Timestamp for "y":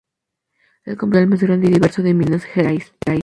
1.67-1.73